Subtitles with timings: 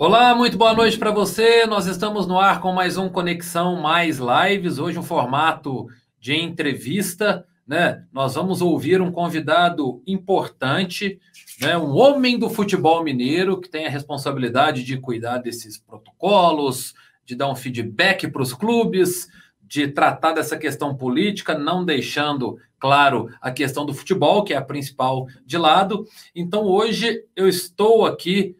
[0.00, 1.66] Olá, muito boa noite para você.
[1.66, 5.88] Nós estamos no ar com mais um Conexão Mais Lives, hoje um formato
[6.20, 8.04] de entrevista, né?
[8.12, 11.18] Nós vamos ouvir um convidado importante,
[11.60, 11.76] né?
[11.76, 16.94] Um homem do futebol mineiro que tem a responsabilidade de cuidar desses protocolos,
[17.26, 19.26] de dar um feedback para os clubes,
[19.60, 24.62] de tratar dessa questão política, não deixando, claro, a questão do futebol, que é a
[24.62, 26.06] principal de lado.
[26.36, 28.54] Então, hoje eu estou aqui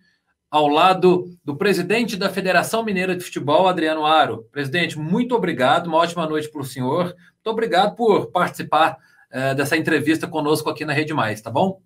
[0.50, 4.46] ao lado do presidente da Federação Mineira de Futebol, Adriano Aro.
[4.50, 7.04] Presidente, muito obrigado, uma ótima noite para o senhor.
[7.04, 8.96] Muito obrigado por participar
[9.30, 11.80] é, dessa entrevista conosco aqui na Rede Mais, tá bom?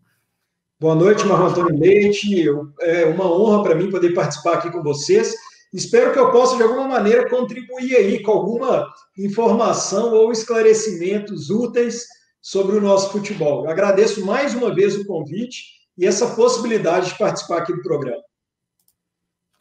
[0.79, 2.47] Boa noite, Marco Antônio Leite.
[2.81, 5.35] É uma honra para mim poder participar aqui com vocês.
[5.73, 8.87] Espero que eu possa, de alguma maneira, contribuir aí com alguma
[9.17, 12.05] informação ou esclarecimentos úteis
[12.41, 13.65] sobre o nosso futebol.
[13.65, 15.65] Eu agradeço mais uma vez o convite
[15.97, 18.21] e essa possibilidade de participar aqui do programa.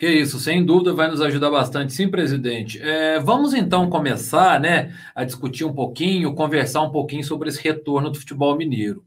[0.01, 2.81] Que isso, sem dúvida vai nos ajudar bastante, sim, presidente.
[2.81, 8.09] É, vamos então começar, né, a discutir um pouquinho, conversar um pouquinho sobre esse retorno
[8.09, 9.05] do futebol mineiro.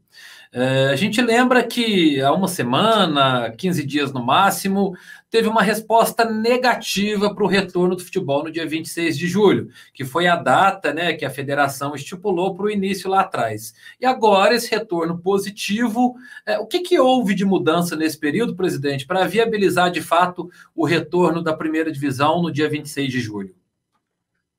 [0.57, 4.95] É, a gente lembra que há uma semana, 15 dias no máximo,
[5.29, 10.05] teve uma resposta negativa para o retorno do futebol no dia 26 de julho, que
[10.05, 13.73] foi a data né, que a federação estipulou para o início lá atrás.
[13.99, 19.05] E agora, esse retorno positivo, é, o que, que houve de mudança nesse período, presidente,
[19.05, 23.53] para viabilizar de fato o retorno da primeira divisão no dia 26 de julho?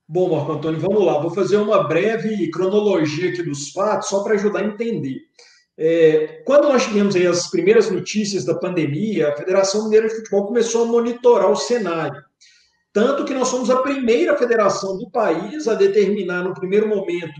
[0.06, 1.18] Bom, Marco Antônio, vamos lá.
[1.22, 5.22] Vou fazer uma breve cronologia aqui dos fatos, só para ajudar a entender.
[5.78, 10.84] É, quando nós tivemos as primeiras notícias da pandemia, a Federação Mineira de Futebol começou
[10.84, 12.22] a monitorar o cenário.
[12.92, 17.34] Tanto que nós somos a primeira federação do país a determinar, no primeiro momento,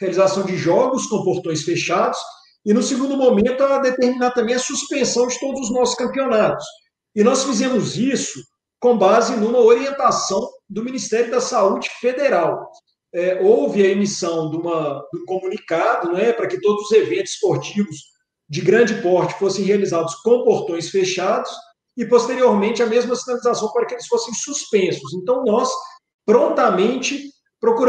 [0.00, 2.18] realização de jogos com portões fechados,
[2.64, 6.66] e no segundo momento, a determinar também a suspensão de todos os nossos campeonatos.
[7.14, 8.40] E nós fizemos isso
[8.80, 12.68] com base numa orientação do Ministério da Saúde Federal
[13.14, 17.32] é, houve a emissão de, uma, de um comunicado né, para que todos os eventos
[17.32, 17.96] esportivos
[18.48, 21.50] de grande porte fossem realizados com portões fechados
[21.96, 25.14] e, posteriormente, a mesma sinalização para que eles fossem suspensos.
[25.14, 25.70] Então, nós
[26.24, 27.30] prontamente
[27.60, 27.84] procuramos